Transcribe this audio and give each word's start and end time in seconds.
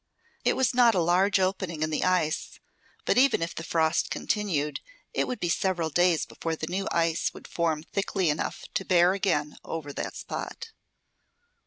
It 0.43 0.55
was 0.55 0.73
not 0.73 0.95
a 0.95 0.99
large 0.99 1.39
opening 1.39 1.83
in 1.83 1.91
the 1.91 2.03
ice; 2.03 2.59
but 3.05 3.19
even 3.19 3.43
if 3.43 3.53
the 3.53 3.63
frost 3.63 4.09
continued, 4.09 4.79
it 5.13 5.27
would 5.27 5.39
be 5.39 5.47
several 5.47 5.91
days 5.91 6.25
before 6.25 6.55
the 6.55 6.65
new 6.65 6.87
ice 6.91 7.31
would 7.35 7.47
form 7.47 7.83
thickly 7.83 8.27
enough 8.31 8.63
to 8.73 8.83
bear 8.83 9.13
again 9.13 9.57
over 9.63 9.93
that 9.93 10.15
spot. 10.15 10.71